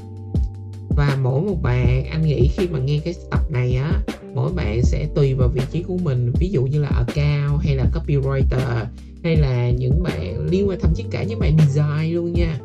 Và 0.89 1.17
mỗi 1.21 1.41
một 1.41 1.61
bạn 1.61 2.05
anh 2.05 2.21
nghĩ 2.21 2.47
khi 2.47 2.67
mà 2.67 2.79
nghe 2.79 2.99
cái 3.03 3.13
tập 3.31 3.51
này 3.51 3.75
á 3.75 4.01
mỗi 4.35 4.51
bạn 4.53 4.83
sẽ 4.83 5.07
tùy 5.15 5.33
vào 5.33 5.47
vị 5.47 5.61
trí 5.71 5.83
của 5.83 5.97
mình. 5.97 6.31
Ví 6.39 6.49
dụ 6.49 6.63
như 6.63 6.81
là 6.81 6.87
ở 6.87 7.05
cao 7.15 7.57
hay 7.57 7.75
là 7.75 7.85
copywriter 7.93 8.85
hay 9.23 9.35
là 9.35 9.69
những 9.69 10.03
bạn 10.03 10.47
liên 10.49 10.69
quan 10.69 10.79
thậm 10.79 10.91
chí 10.95 11.03
cả 11.11 11.23
những 11.23 11.39
bạn 11.39 11.57
design 11.57 12.13
luôn 12.13 12.33
nha. 12.33 12.59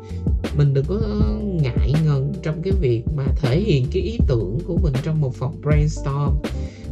Mình 0.57 0.73
đừng 0.73 0.85
có 0.85 0.99
ngại 1.61 1.93
ngần 2.05 2.33
trong 2.43 2.61
cái 2.61 2.73
việc 2.81 3.03
mà 3.15 3.25
thể 3.35 3.59
hiện 3.59 3.85
cái 3.91 4.01
ý 4.01 4.17
tưởng 4.27 4.57
của 4.67 4.77
mình 4.83 4.93
trong 5.03 5.21
một 5.21 5.35
phòng 5.35 5.61
brainstorm. 5.61 6.35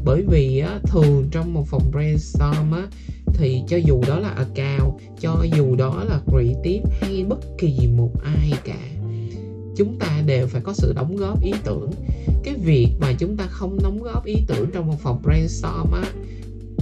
Bởi 0.06 0.24
vì 0.28 0.60
á, 0.60 0.80
thường 0.84 1.28
trong 1.32 1.54
một 1.54 1.68
phòng 1.68 1.92
brainstorm 1.92 2.72
á, 2.72 2.88
thì 3.34 3.62
cho 3.68 3.78
dù 3.78 4.02
đó 4.08 4.20
là 4.20 4.30
account, 4.30 4.94
cho 5.20 5.46
dù 5.58 5.76
đó 5.76 6.04
là 6.10 6.22
creative 6.28 6.92
hay 7.02 7.26
bất 7.30 7.40
kỳ 7.58 7.88
một 7.98 8.12
ai 8.24 8.54
cả, 8.64 8.80
chúng 9.78 10.00
ta 10.00 10.22
đều 10.26 10.48
phải 10.48 10.62
có 10.62 10.74
sự 10.74 10.94
đóng 10.94 11.16
góp 11.16 11.44
ý 11.44 11.52
tưởng. 11.64 11.92
Cái 12.44 12.54
việc 12.54 12.88
mà 13.00 13.14
chúng 13.20 13.38
ta 13.38 13.48
không 13.50 13.78
đóng 13.84 14.02
góp 14.02 14.26
ý 14.26 14.36
tưởng 14.48 14.72
trong 14.74 14.88
một 14.88 15.00
phòng 15.00 15.22
brainstorm 15.24 15.92
á, 15.92 16.04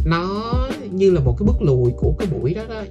nó 0.06 0.54
như 0.92 1.12
là 1.12 1.22
một 1.22 1.36
cái 1.40 1.48
bước 1.48 1.62
lùi 1.62 1.92
của 1.98 2.14
cái 2.20 2.28
buổi 2.32 2.54
đó 2.54 2.64
đó 2.70 2.84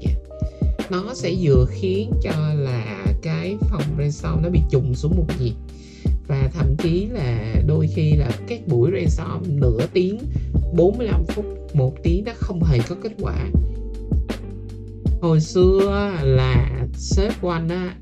nó 0.90 1.14
sẽ 1.14 1.34
vừa 1.40 1.66
khiến 1.70 2.10
cho 2.22 2.54
là 2.54 3.06
cái 3.22 3.56
phòng 3.60 3.82
brainstorm 3.96 4.42
nó 4.42 4.48
bị 4.48 4.60
trùng 4.70 4.94
xuống 4.94 5.16
một 5.16 5.26
nhịp. 5.40 5.54
Và 6.28 6.50
thậm 6.54 6.76
chí 6.76 7.06
là 7.06 7.54
đôi 7.66 7.88
khi 7.94 8.12
là 8.12 8.30
các 8.48 8.68
buổi 8.68 8.90
brainstorm 8.90 9.60
nửa 9.60 9.80
tiếng 9.92 10.18
45 10.76 11.24
phút 11.24 11.44
một 11.76 11.94
tiếng 12.02 12.24
đó 12.24 12.32
không 12.36 12.64
hề 12.64 12.78
có 12.88 12.96
kết 13.02 13.12
quả. 13.18 13.36
Hồi 15.20 15.40
xưa 15.40 16.12
là 16.22 16.86
sếp 16.94 17.40
của 17.40 17.50
anh 17.50 17.68
á, 17.68 17.94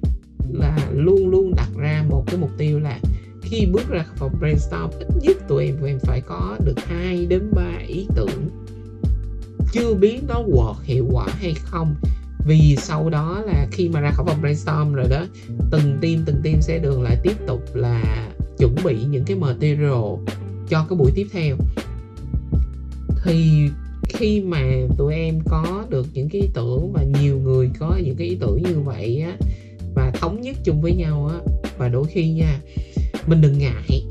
là 0.53 0.79
luôn 0.93 1.29
luôn 1.29 1.55
đặt 1.57 1.69
ra 1.77 2.05
một 2.09 2.25
cái 2.27 2.37
mục 2.37 2.51
tiêu 2.59 2.81
là 2.81 3.01
khi 3.43 3.67
bước 3.67 3.89
ra 3.89 4.05
phòng 4.17 4.33
brainstorm, 4.41 4.91
ít 4.99 5.07
nhất 5.23 5.37
tụi 5.49 5.65
em 5.65 5.77
tụi 5.81 5.89
em 5.89 5.99
phải 6.03 6.21
có 6.21 6.57
được 6.65 6.79
2 6.87 7.27
đến 7.27 7.51
3 7.55 7.63
ý 7.89 8.07
tưởng. 8.15 8.49
Chưa 9.73 9.95
biết 9.95 10.21
nó 10.29 10.43
work 10.43 10.75
hiệu 10.83 11.07
quả 11.13 11.27
hay 11.29 11.55
không, 11.55 11.95
vì 12.47 12.77
sau 12.79 13.11
đó 13.11 13.43
là 13.47 13.67
khi 13.73 13.89
mà 13.89 14.01
ra 14.01 14.11
khỏi 14.11 14.27
phòng 14.29 14.41
brainstorm 14.41 14.93
rồi 14.93 15.07
đó, 15.11 15.27
từng 15.71 15.99
team 16.03 16.23
từng 16.27 16.41
team 16.45 16.63
sẽ 16.63 16.79
đường 16.79 17.03
lại 17.03 17.17
tiếp 17.23 17.37
tục 17.47 17.61
là 17.75 18.29
chuẩn 18.59 18.75
bị 18.85 18.97
những 19.05 19.25
cái 19.25 19.37
material 19.37 20.15
cho 20.69 20.87
cái 20.89 20.97
buổi 20.99 21.11
tiếp 21.15 21.27
theo 21.33 21.57
thì 23.25 23.69
khi 24.09 24.41
mà 24.41 24.63
tụi 24.99 25.15
em 25.15 25.41
có 25.45 25.85
được 25.91 26.07
những 26.13 26.29
cái 26.29 26.41
ý 26.41 26.49
tưởng 26.55 26.93
và 26.93 27.05
nhiều 27.21 27.39
người 27.39 27.71
có 27.79 27.97
những 28.05 28.17
cái 28.17 28.29
ý 28.29 28.37
tưởng 28.41 28.63
như 28.63 28.81
vậy 28.81 29.21
á 29.21 29.37
và 29.95 30.11
thống 30.11 30.41
nhất 30.41 30.57
chung 30.65 30.83
với 30.83 30.93
nhau 30.93 31.31
á 31.33 31.53
và 31.79 31.89
đôi 31.89 32.05
khi 32.05 32.29
nha 32.29 32.61
mình 33.27 33.41
đừng 33.41 33.59
ngại 33.59 34.05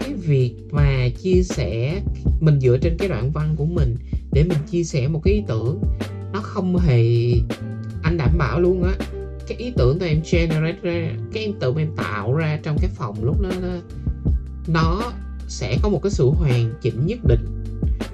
cái 0.00 0.14
việc 0.14 0.54
mà 0.70 1.08
chia 1.22 1.42
sẻ 1.42 2.00
mình 2.40 2.60
dựa 2.60 2.78
trên 2.78 2.96
cái 2.98 3.08
đoạn 3.08 3.30
văn 3.30 3.54
của 3.56 3.64
mình 3.64 3.96
để 4.32 4.44
mình 4.44 4.58
chia 4.70 4.84
sẻ 4.84 5.08
một 5.08 5.20
cái 5.24 5.34
ý 5.34 5.42
tưởng. 5.48 5.80
Nó 6.32 6.40
không 6.40 6.76
hề 6.76 7.04
anh 8.02 8.16
đảm 8.16 8.38
bảo 8.38 8.60
luôn 8.60 8.82
á. 8.82 8.92
Cái 9.48 9.58
ý 9.58 9.72
tưởng 9.76 9.98
tụi 9.98 10.08
em 10.08 10.20
generate 10.30 10.78
ra 10.82 11.12
cái 11.32 11.42
em 11.42 11.52
tự 11.60 11.74
em 11.76 11.88
tạo 11.96 12.34
ra 12.34 12.60
trong 12.62 12.76
cái 12.80 12.90
phòng 12.94 13.24
lúc 13.24 13.40
đó, 13.42 13.50
đó 13.62 13.80
nó 14.68 15.12
sẽ 15.48 15.76
có 15.82 15.88
một 15.88 16.00
cái 16.02 16.10
sự 16.10 16.28
hoàn 16.28 16.72
chỉnh 16.82 17.06
nhất 17.06 17.18
định 17.24 17.59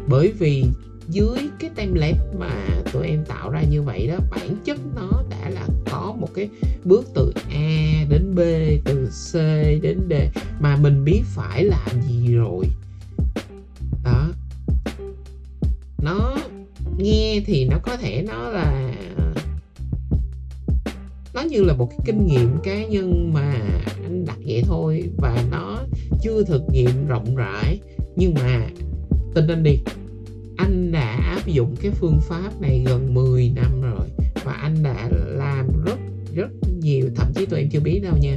bởi 0.09 0.33
vì 0.39 0.65
dưới 1.09 1.39
cái 1.59 1.71
template 1.75 2.19
mà 2.39 2.51
tụi 2.93 3.07
em 3.07 3.25
tạo 3.25 3.51
ra 3.51 3.63
như 3.63 3.83
vậy 3.83 4.07
đó, 4.07 4.19
bản 4.31 4.57
chất 4.65 4.79
nó 4.97 5.23
đã 5.31 5.51
là 5.51 5.67
có 5.91 6.15
một 6.21 6.29
cái 6.35 6.49
bước 6.85 7.05
từ 7.15 7.33
A 7.51 8.05
đến 8.09 8.35
B, 8.35 8.41
từ 8.85 9.09
C 9.33 9.35
đến 9.83 9.99
D 10.11 10.13
mà 10.61 10.77
mình 10.77 11.05
biết 11.05 11.23
phải 11.25 11.65
làm 11.65 12.03
gì 12.09 12.35
rồi. 12.35 12.65
Đó. 14.05 14.29
Nó 16.03 16.37
nghe 16.99 17.41
thì 17.47 17.69
nó 17.71 17.79
có 17.83 17.97
thể 17.97 18.25
nó 18.27 18.51
là, 18.51 18.95
nó 21.35 21.43
như 21.43 21.65
là 21.65 21.75
một 21.75 21.91
cái 21.91 21.99
kinh 22.05 22.27
nghiệm 22.27 22.59
cá 22.63 22.85
nhân 22.85 23.33
mà 23.35 23.55
anh 24.03 24.25
đặt 24.25 24.39
vậy 24.47 24.63
thôi 24.67 25.11
và 25.17 25.45
nó 25.51 25.79
chưa 26.23 26.45
thực 26.45 26.63
nghiệm 26.73 27.07
rộng 27.07 27.37
rãi. 27.37 27.81
Nhưng 28.17 28.35
mà 28.35 28.69
tin 29.37 29.47
anh 29.49 29.63
đi. 29.63 29.79
Anh 30.57 30.93
đã 30.93 31.19
áp 31.23 31.47
dụng 31.47 31.77
cái 31.81 31.91
phương 31.91 32.21
pháp 32.29 32.61
này 32.61 32.85
gần 32.87 33.15
10 33.15 33.53
năm 33.55 33.81
rồi 33.81 34.09
và 34.45 34.53
anh 34.53 34.83
đã 34.83 35.09
làm 35.27 35.67
rất 35.85 35.99
rất 36.35 36.49
nhiều, 36.81 37.11
thậm 37.17 37.33
chí 37.35 37.47
tụi 37.47 37.61
em 37.61 37.69
chưa 37.69 37.81
biết 37.81 38.01
đâu 38.03 38.17
nha. 38.21 38.37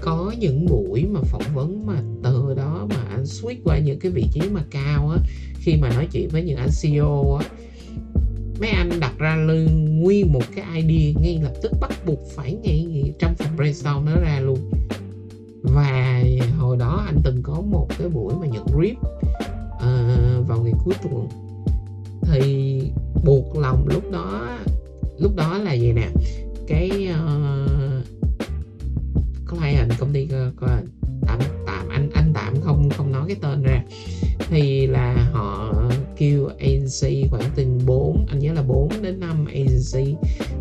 Có 0.00 0.34
những 0.38 0.66
buổi 0.66 1.04
mà 1.04 1.20
phỏng 1.20 1.42
vấn 1.54 1.86
mà 1.86 2.02
từ 2.22 2.54
đó 2.56 2.86
mà 2.90 3.04
anh 3.10 3.22
switch 3.22 3.56
qua 3.64 3.78
những 3.78 3.98
cái 3.98 4.12
vị 4.12 4.24
trí 4.32 4.40
mà 4.52 4.64
cao 4.70 5.08
á, 5.08 5.18
khi 5.60 5.76
mà 5.76 5.90
nói 5.94 6.08
chuyện 6.12 6.28
với 6.28 6.42
những 6.42 6.56
anh 6.56 6.70
CEO 6.82 7.34
á, 7.34 7.46
mấy 8.60 8.70
anh 8.70 8.90
đặt 9.00 9.18
ra 9.18 9.36
lưng 9.36 10.00
nguyên 10.00 10.32
một 10.32 10.44
cái 10.56 10.64
idea 10.82 11.22
ngay 11.22 11.40
lập 11.42 11.52
tức 11.62 11.72
bắt 11.80 11.92
buộc 12.06 12.20
phải 12.34 12.52
ngay 12.62 13.12
trong 13.18 13.34
phòng 13.38 13.56
brainstorm 13.56 14.04
nó 14.04 14.20
ra 14.20 14.40
luôn. 14.40 14.58
Và 15.62 16.24
hồi 16.58 16.76
đó 16.76 17.02
anh 17.06 17.20
từng 17.24 17.42
có 17.42 17.60
một 17.60 17.88
cái 17.98 18.08
buổi 18.08 18.34
mà 18.40 18.46
nhận 18.46 18.66
rip 18.82 18.96
uh, 19.80 20.48
vào 20.48 20.60
ngày 20.62 20.72
cuối 20.84 20.94
tuần. 21.02 21.28
Thì 22.22 22.82
buộc 23.24 23.56
lòng 23.56 23.88
lúc 23.88 24.10
đó 24.12 24.58
lúc 25.18 25.36
đó 25.36 25.58
là 25.58 25.72
gì 25.72 25.92
nè? 25.92 26.08
Cái 26.66 27.06
ờ, 27.06 27.66
uh, 27.98 28.04
client 29.48 29.90
công 29.98 30.12
ty 30.12 30.24
uh, 30.24 30.60
tạm 31.26 31.38
tạm 31.66 31.88
anh 31.88 32.10
anh 32.14 32.32
tạm 32.34 32.60
không 32.60 32.90
không 32.90 33.12
nói 33.12 33.24
cái 33.26 33.36
tên 33.40 33.62
ra. 33.62 33.82
Thì 34.48 34.86
là 34.86 35.30
họ 35.32 35.74
kêu 36.16 36.48
agency 36.58 37.28
khoảng 37.30 37.50
từ 37.56 37.66
4 37.86 38.26
anh 38.28 38.38
nhớ 38.38 38.52
là 38.52 38.62
4 38.62 38.88
đến 39.02 39.20
5 39.20 39.46
agency 39.46 40.14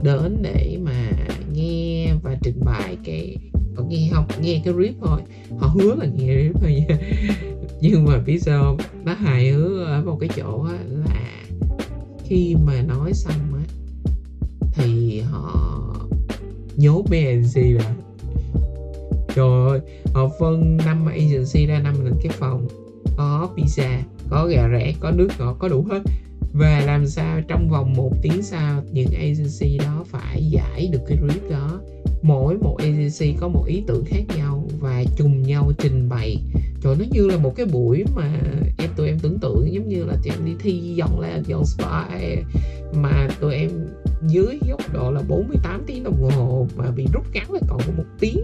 đến 0.03 0.37
để 0.41 0.77
mà 0.83 1.11
nghe 1.53 2.13
và 2.23 2.37
trình 2.41 2.59
bày 2.65 2.97
cái 3.03 3.37
họ 3.75 3.83
nghe 3.87 4.09
không 4.13 4.25
nghe 4.41 4.61
cái 4.65 4.73
rip 4.79 4.93
thôi. 5.01 5.21
Họ 5.57 5.67
hứa 5.67 5.95
là 5.95 6.05
nghe 6.05 6.43
rip 6.43 6.61
thôi 6.61 6.85
nha 6.87 6.97
nhưng 7.81 8.05
mà 8.05 8.17
biết 8.17 8.39
sao 8.39 8.77
nó 9.03 9.13
hài 9.13 9.51
hước 9.51 9.87
ở 9.87 10.03
một 10.05 10.17
cái 10.19 10.29
chỗ 10.35 10.67
là 10.89 11.45
khi 12.25 12.55
mà 12.65 12.81
nói 12.81 13.13
xong 13.13 13.53
á, 13.53 13.63
thì 14.73 15.19
họ 15.19 15.95
nhốt 16.75 17.03
mấy 17.09 17.25
agency 17.25 17.69
là 17.69 17.95
trời 19.35 19.69
ơi, 19.69 19.79
họ 20.13 20.29
phân 20.39 20.77
năm 20.85 21.05
agency 21.05 21.65
ra, 21.65 21.79
năm 21.79 21.95
mình 22.03 22.13
cái 22.23 22.31
phòng 22.31 22.67
có 23.17 23.49
pizza, 23.55 23.99
có 24.29 24.47
gà 24.47 24.69
rẻ, 24.71 24.93
có 24.99 25.11
nước 25.11 25.27
ngọt, 25.39 25.55
có 25.59 25.67
đủ 25.67 25.85
hết. 25.91 26.01
Và 26.53 26.83
làm 26.85 27.07
sao 27.07 27.41
trong 27.47 27.69
vòng 27.69 27.93
một 27.93 28.11
tiếng 28.21 28.43
sau, 28.43 28.83
những 28.91 29.13
agency 29.13 29.77
đó 29.77 30.05
phải 30.07 30.49
giải 30.49 30.89
được 30.91 31.01
cái 31.07 31.17
clip 31.17 31.49
đó. 31.51 31.81
Mỗi 32.21 32.57
một 32.57 32.77
agency 32.79 33.33
có 33.39 33.47
một 33.47 33.63
ý 33.67 33.83
tưởng 33.87 34.03
khác 34.05 34.23
nhau 34.37 34.67
và 34.79 35.03
trùng 35.17 35.43
nhau 35.43 35.71
trình 35.77 36.09
bày 36.09 36.37
trời, 36.81 36.95
nó 36.99 37.05
như 37.11 37.27
là 37.27 37.37
một 37.37 37.55
cái 37.55 37.65
buổi 37.65 38.03
mà 38.15 38.39
em, 38.77 38.89
tụi 38.95 39.07
em 39.07 39.19
tưởng 39.19 39.39
tượng, 39.39 39.73
giống 39.73 39.89
như 39.89 40.03
là 40.05 40.13
tụi 40.23 40.33
em 40.33 40.45
đi 40.45 40.51
thi 40.59 40.93
dọn 40.95 41.19
là 41.19 41.41
dọn 41.47 41.65
spy 41.65 42.35
mà 42.93 43.27
tụi 43.39 43.55
em 43.55 43.69
dưới 44.27 44.59
góc 44.69 44.93
độ 44.93 45.11
là 45.11 45.21
48 45.27 45.83
tiếng 45.87 46.03
đồng 46.03 46.31
hồ 46.31 46.67
mà 46.75 46.91
bị 46.91 47.07
rút 47.13 47.25
ngắn 47.33 47.51
lại 47.51 47.61
còn 47.67 47.79
có 47.87 47.93
một 47.97 48.03
tiếng 48.19 48.43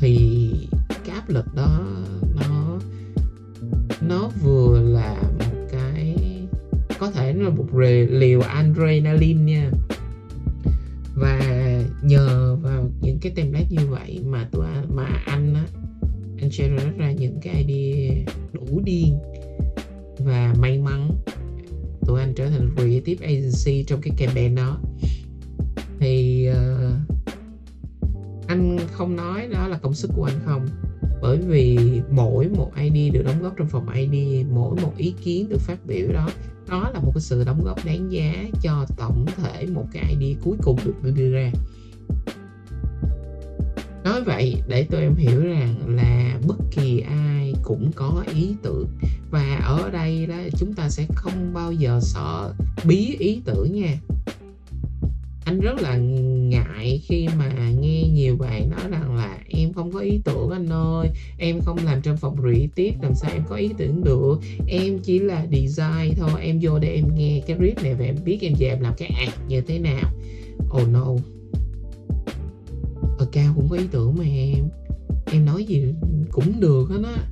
thì 0.00 0.50
cái 1.04 1.14
áp 1.14 1.30
lực 1.30 1.54
đó, 1.54 1.80
nó 2.34 2.78
nó 4.00 4.30
vừa 4.42 4.80
là 4.80 5.16
một 5.38 5.68
cái, 5.72 6.16
có 6.98 7.10
thể 7.10 7.32
là 7.32 7.50
một 7.50 7.66
liều 8.10 8.40
adrenaline 8.40 9.42
nha. 9.42 9.70
Và 11.14 11.40
nhờ 12.02 12.56
vào 12.62 12.90
những 13.00 13.18
cái 13.20 13.32
template 13.36 13.66
như 13.70 13.86
vậy 13.86 14.20
mà 14.26 14.48
tụi 14.52 14.66
mà 14.94 15.06
anh 15.26 15.54
á 15.54 15.64
anh 16.40 16.50
generate 16.58 16.96
ra 16.98 17.12
những 17.12 17.40
cái 17.42 17.64
idea 17.64 18.24
đủ 18.52 18.80
điên 18.84 19.18
và 20.18 20.54
may 20.58 20.78
mắn 20.78 21.10
tụi 22.06 22.20
anh 22.20 22.34
trở 22.34 22.48
thành 22.48 22.68
creative 22.76 23.26
agency 23.26 23.84
trong 23.84 24.00
cái 24.00 24.14
campaign 24.16 24.54
đó. 24.54 24.80
Thì 25.98 26.48
uh, 26.50 26.56
anh 28.46 28.78
không 28.92 29.16
nói 29.16 29.48
đó 29.52 29.68
là 29.68 29.78
công 29.78 29.94
sức 29.94 30.10
của 30.16 30.24
anh 30.24 30.40
không 30.44 30.66
bởi 31.22 31.38
vì 31.38 31.78
mỗi 32.10 32.48
một 32.48 32.72
ID 32.76 33.12
được 33.12 33.22
đóng 33.22 33.42
góp 33.42 33.56
trong 33.56 33.68
phòng 33.68 33.88
ID 33.88 34.46
mỗi 34.50 34.76
một 34.82 34.92
ý 34.96 35.14
kiến 35.24 35.48
được 35.48 35.60
phát 35.60 35.86
biểu 35.86 36.12
đó 36.12 36.28
đó 36.68 36.90
là 36.94 37.00
một 37.00 37.10
cái 37.14 37.22
sự 37.22 37.44
đóng 37.44 37.64
góp 37.64 37.84
đáng 37.84 38.12
giá 38.12 38.48
cho 38.62 38.86
tổng 38.96 39.26
thể 39.36 39.66
một 39.66 39.84
cái 39.92 40.16
ID 40.18 40.36
cuối 40.44 40.56
cùng 40.62 40.78
được 40.84 41.12
đưa 41.16 41.32
ra 41.32 41.52
nói 44.04 44.22
vậy 44.24 44.62
để 44.68 44.82
tụi 44.82 45.00
em 45.00 45.14
hiểu 45.14 45.40
rằng 45.40 45.74
là 45.96 46.38
bất 46.46 46.56
kỳ 46.70 47.00
ai 47.00 47.54
cũng 47.62 47.90
có 47.94 48.24
ý 48.34 48.54
tưởng. 48.62 48.88
Và 49.30 49.60
ở 49.64 49.90
đây 49.90 50.26
đó, 50.26 50.36
chúng 50.58 50.74
ta 50.74 50.88
sẽ 50.88 51.06
không 51.14 51.54
bao 51.54 51.72
giờ 51.72 52.00
sợ 52.02 52.52
bí 52.84 53.16
ý 53.18 53.40
tưởng 53.44 53.72
nha. 53.74 53.98
Anh 55.44 55.60
rất 55.60 55.80
là 55.80 55.96
ngại 55.96 57.00
khi 57.02 57.28
mà 57.38 57.70
nghe 57.80 58.02
nhiều 58.02 58.36
bạn 58.36 58.70
nói 58.70 58.90
rằng 58.90 59.16
là 59.16 59.38
em 59.48 59.72
không 59.72 59.92
có 59.92 60.00
ý 60.00 60.20
tưởng 60.24 60.50
anh 60.50 60.68
ơi, 60.68 61.08
em 61.38 61.60
không 61.60 61.78
làm 61.84 62.02
trong 62.02 62.16
phòng 62.16 62.36
tiết 62.74 62.92
làm 63.02 63.14
sao 63.14 63.30
em 63.34 63.42
có 63.48 63.56
ý 63.56 63.70
tưởng 63.78 64.04
được? 64.04 64.40
Em 64.68 64.98
chỉ 64.98 65.18
là 65.18 65.46
design 65.52 66.14
thôi, 66.16 66.40
em 66.40 66.58
vô 66.62 66.78
để 66.78 66.88
em 66.88 67.04
nghe 67.14 67.42
cái 67.46 67.58
riff 67.58 67.82
này 67.82 67.94
và 67.94 68.04
em 68.04 68.16
biết 68.24 68.38
em 68.40 68.52
về 68.58 68.68
em 68.68 68.80
làm 68.80 68.94
cái 68.98 69.08
ạc 69.26 69.34
như 69.48 69.60
thế 69.60 69.78
nào. 69.78 70.12
Oh 70.70 70.88
no 70.88 71.06
cao 73.32 73.52
cũng 73.56 73.68
có 73.68 73.76
ý 73.76 73.84
tưởng 73.90 74.14
mà 74.18 74.24
em. 74.24 74.68
Em 75.32 75.44
nói 75.44 75.64
gì 75.64 75.94
cũng 76.30 76.60
được 76.60 76.84
hết 76.88 77.02
á. 77.04 77.24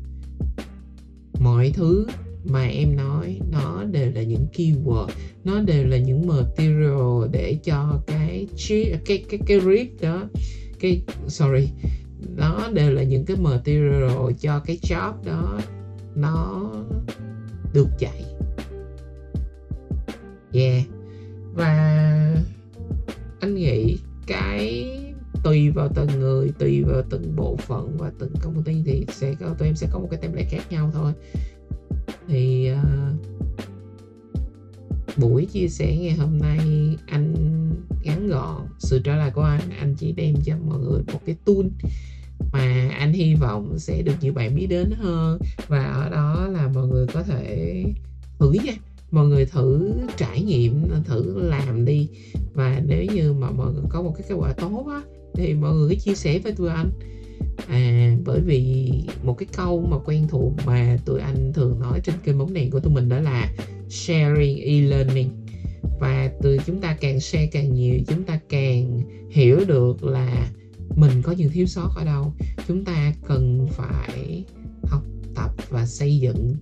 Mọi 1.40 1.70
thứ 1.74 2.06
mà 2.44 2.66
em 2.66 2.96
nói 2.96 3.40
nó 3.52 3.84
đều 3.84 4.12
là 4.12 4.22
những 4.22 4.46
keyword 4.54 5.08
nó 5.44 5.60
đều 5.60 5.86
là 5.86 5.98
những 5.98 6.26
material 6.26 7.30
để 7.32 7.58
cho 7.64 8.02
cái 8.06 8.46
cái 8.68 8.94
cái 9.06 9.24
cái, 9.28 9.40
cái 9.46 9.60
riff 9.60 9.88
đó 10.00 10.24
cái 10.80 11.02
sorry 11.26 11.68
nó 12.36 12.68
đều 12.72 12.90
là 12.90 13.02
những 13.02 13.24
cái 13.24 13.36
material 13.36 14.32
cho 14.40 14.58
cái 14.58 14.78
job 14.82 15.12
đó 15.24 15.60
nó 16.14 16.72
được 17.74 17.88
chạy. 17.98 18.24
Yeah. 20.52 20.84
Và 21.54 21.74
anh 23.40 23.54
nghĩ 23.54 23.98
cái 24.26 24.87
tùy 25.48 25.70
vào 25.70 25.88
từng 25.94 26.20
người 26.20 26.52
tùy 26.58 26.82
vào 26.82 27.02
từng 27.10 27.36
bộ 27.36 27.56
phận 27.56 27.96
và 27.98 28.12
từng 28.18 28.32
công 28.42 28.62
ty 28.62 28.82
thì 28.84 29.06
sẽ 29.08 29.34
có 29.40 29.54
tụi 29.58 29.68
em 29.68 29.76
sẽ 29.76 29.88
có 29.92 29.98
một 29.98 30.08
cái 30.10 30.20
template 30.20 30.48
khác 30.50 30.62
nhau 30.70 30.90
thôi. 30.94 31.12
Thì 32.28 32.70
uh, 32.72 32.78
buổi 35.16 35.46
chia 35.46 35.68
sẻ 35.68 35.96
ngày 35.96 36.12
hôm 36.12 36.38
nay 36.38 36.58
anh 37.06 37.34
ngắn 38.02 38.28
gọn 38.28 38.66
sự 38.78 39.00
trả 39.04 39.16
lời 39.16 39.30
của 39.30 39.42
anh 39.42 39.60
anh 39.80 39.94
chỉ 39.98 40.12
đem 40.12 40.34
cho 40.44 40.54
mọi 40.66 40.78
người 40.78 41.02
một 41.12 41.20
cái 41.26 41.36
tool 41.44 41.66
mà 42.52 42.90
anh 42.98 43.12
hy 43.12 43.34
vọng 43.34 43.78
sẽ 43.78 44.02
được 44.02 44.14
nhiều 44.20 44.32
bạn 44.32 44.54
biết 44.54 44.66
đến 44.66 44.90
hơn. 44.90 45.38
Và 45.68 45.84
ở 45.84 46.10
đó 46.10 46.48
là 46.52 46.68
mọi 46.74 46.86
người 46.86 47.06
có 47.06 47.22
thể 47.22 47.84
thử 48.38 48.52
nha 48.52 48.72
mọi 49.10 49.26
người 49.26 49.46
thử 49.46 49.92
trải 50.16 50.42
nghiệm 50.42 50.88
thử 51.04 51.42
làm 51.42 51.84
đi. 51.84 52.08
Và 52.54 52.82
nếu 52.86 53.04
như 53.14 53.32
mà 53.32 53.50
mọi 53.50 53.72
người 53.72 53.84
có 53.88 54.02
một 54.02 54.14
cái 54.16 54.26
kết 54.28 54.34
quả 54.34 54.52
tốt 54.52 54.86
á 54.90 55.02
thì 55.38 55.54
mọi 55.54 55.74
người 55.74 55.96
chia 55.96 56.14
sẻ 56.14 56.38
với 56.38 56.52
tụi 56.52 56.68
anh. 56.68 56.90
À 57.68 58.16
bởi 58.24 58.40
vì 58.40 58.90
một 59.22 59.34
cái 59.38 59.46
câu 59.56 59.86
mà 59.90 59.98
quen 59.98 60.26
thuộc 60.28 60.52
mà 60.66 60.98
tụi 61.04 61.20
anh 61.20 61.52
thường 61.52 61.80
nói 61.80 62.00
trên 62.04 62.14
kênh 62.24 62.38
bóng 62.38 62.54
đèn 62.54 62.70
của 62.70 62.80
tụi 62.80 62.94
mình 62.94 63.08
đó 63.08 63.20
là 63.20 63.52
sharing 63.88 64.58
e-learning. 64.58 65.28
Và 66.00 66.32
từ 66.42 66.58
chúng 66.66 66.80
ta 66.80 66.96
càng 67.00 67.20
share 67.20 67.46
càng 67.46 67.74
nhiều, 67.74 68.00
chúng 68.08 68.22
ta 68.22 68.40
càng 68.48 69.00
hiểu 69.30 69.60
được 69.68 70.04
là 70.04 70.50
mình 70.96 71.22
có 71.22 71.32
những 71.32 71.50
thiếu 71.50 71.66
sót 71.66 71.90
ở 71.96 72.04
đâu. 72.04 72.32
Chúng 72.68 72.84
ta 72.84 73.14
cần 73.28 73.66
phải 73.70 74.44
học 74.82 75.02
tập 75.34 75.50
và 75.68 75.86
xây 75.86 76.18
dựng 76.18 76.54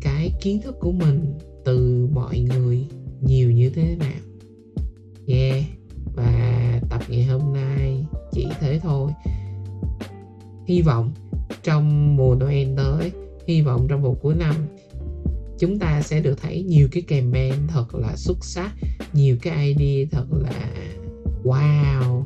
cái 0.00 0.32
kiến 0.42 0.60
thức 0.62 0.74
của 0.80 0.92
mình 0.92 1.38
từ 1.64 2.08
mọi 2.12 2.40
người 2.40 2.86
nhiều 3.20 3.50
như 3.50 3.70
thế 3.70 3.96
nào. 3.96 4.20
Yeah 5.26 5.64
ngày 7.10 7.24
hôm 7.24 7.52
nay, 7.52 8.04
chỉ 8.32 8.46
thế 8.60 8.80
thôi. 8.82 9.10
Hy 10.66 10.82
vọng 10.82 11.12
trong 11.62 12.16
mùa 12.16 12.34
Noel 12.34 12.68
tới, 12.76 13.12
hy 13.46 13.62
vọng 13.62 13.86
trong 13.88 14.02
một 14.02 14.16
cuối 14.22 14.34
năm, 14.34 14.54
chúng 15.58 15.78
ta 15.78 16.02
sẽ 16.02 16.20
được 16.20 16.38
thấy 16.42 16.62
nhiều 16.62 16.88
cái 16.92 17.02
campaign 17.02 17.54
thật 17.68 17.94
là 17.94 18.16
xuất 18.16 18.44
sắc, 18.44 18.72
nhiều 19.12 19.36
cái 19.42 19.74
idea 19.74 20.06
thật 20.10 20.26
là 20.32 20.70
wow. 21.44 22.22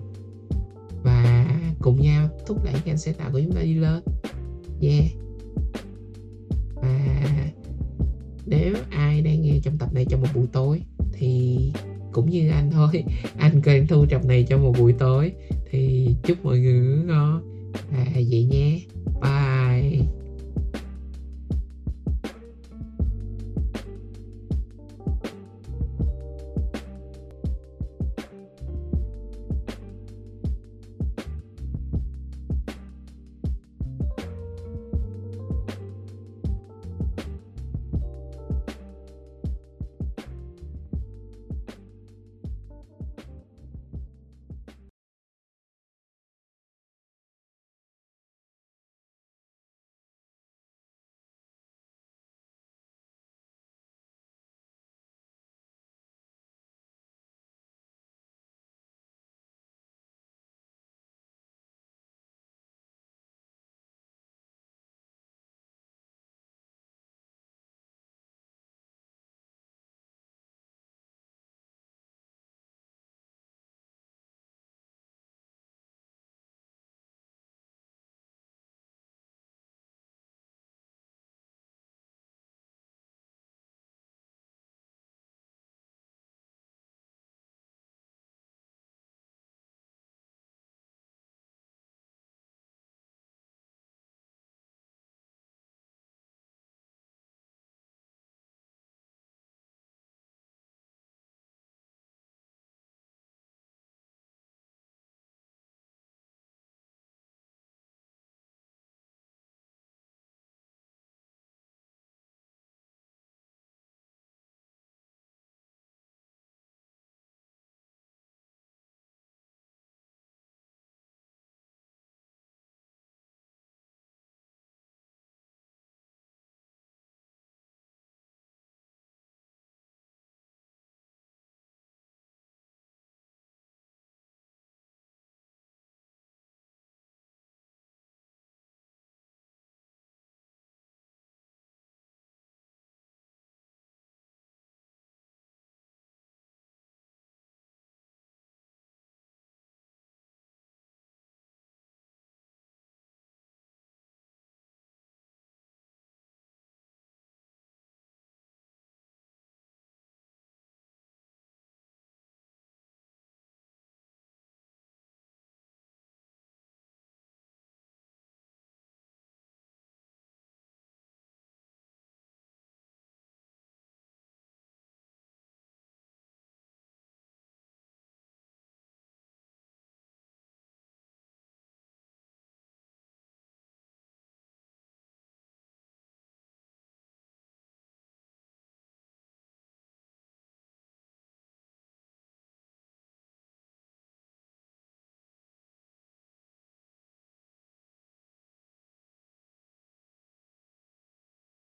Và 1.03 1.47
cùng 1.81 2.01
nhau 2.01 2.29
thúc 2.47 2.65
đẩy 2.65 2.75
ngành 2.85 2.99
sáng 2.99 3.15
tạo 3.15 3.31
của 3.33 3.41
chúng 3.41 3.53
ta 3.53 3.61
đi 3.63 3.75
lên. 3.75 4.03
Yeah. 4.81 5.05
Và 6.75 7.27
nếu 8.47 8.75
ai 8.91 9.23
đang 9.23 9.43
nghe 9.43 9.61
trong 9.63 9.79
tập 9.79 9.95
này 9.95 10.07
trong 10.09 10.21
một 10.21 10.29
buổi 10.35 10.47
tối 10.53 10.83
thì 11.13 11.59
cũng 12.15 12.31
như 12.31 12.49
anh 12.51 12.71
thôi. 12.71 13.05
Anh 13.37 13.61
cần 13.63 13.87
thu 13.87 14.07
tập 14.07 14.25
này 14.25 14.47
trong 14.49 14.63
một 14.63 14.73
buổi 14.79 14.93
tối. 14.93 15.33
Thì 15.71 16.09
chúc 16.23 16.45
mọi 16.45 16.59
người 16.59 16.81
ngủ 16.81 17.03
ngon. 17.07 17.43
À 17.93 18.07
vậy 18.31 18.45
nhé. 18.45 18.81